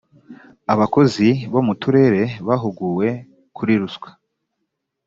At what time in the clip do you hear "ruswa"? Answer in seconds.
3.81-4.09